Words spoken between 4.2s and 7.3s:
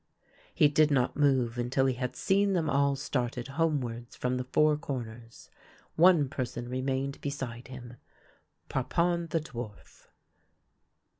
the Four Corners. One person re mained